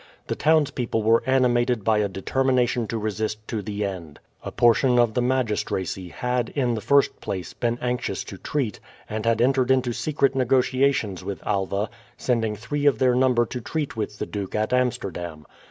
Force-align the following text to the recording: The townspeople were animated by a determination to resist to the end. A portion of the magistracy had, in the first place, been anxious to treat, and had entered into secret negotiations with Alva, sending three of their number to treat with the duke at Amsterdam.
The 0.25 0.35
townspeople 0.35 1.03
were 1.03 1.21
animated 1.27 1.83
by 1.83 1.99
a 1.99 2.07
determination 2.09 2.87
to 2.87 2.97
resist 2.97 3.47
to 3.49 3.61
the 3.61 3.85
end. 3.85 4.19
A 4.43 4.51
portion 4.51 4.97
of 4.97 5.13
the 5.13 5.21
magistracy 5.21 6.09
had, 6.09 6.49
in 6.55 6.73
the 6.73 6.81
first 6.81 7.19
place, 7.21 7.53
been 7.53 7.77
anxious 7.83 8.23
to 8.23 8.39
treat, 8.39 8.79
and 9.07 9.27
had 9.27 9.39
entered 9.41 9.69
into 9.69 9.93
secret 9.93 10.33
negotiations 10.33 11.23
with 11.23 11.45
Alva, 11.45 11.87
sending 12.17 12.55
three 12.55 12.87
of 12.87 12.97
their 12.97 13.13
number 13.13 13.45
to 13.45 13.61
treat 13.61 13.95
with 13.95 14.17
the 14.17 14.25
duke 14.25 14.55
at 14.55 14.73
Amsterdam. 14.73 15.45